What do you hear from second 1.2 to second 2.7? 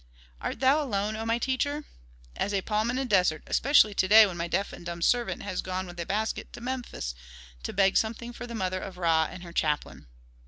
my teacher?" "As a